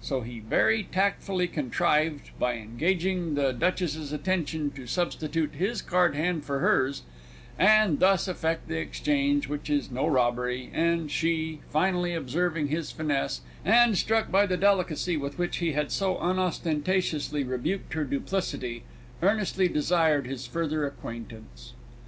[0.00, 6.44] So he very tactfully contrived by engaging the Duchess's attention to substitute his card hand
[6.44, 7.02] for hers,
[7.60, 13.42] and thus effect the exchange which is no robbery, and she, finally observing his finesse,
[13.64, 18.82] and struck by the delicacy with which he had so unostentatiously rebuked her duplicity,
[19.22, 21.72] earnestly desired his further acquaintance.